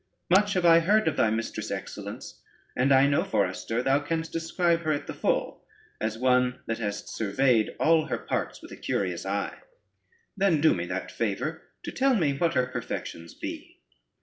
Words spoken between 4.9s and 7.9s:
at the full, as one that hast surveyed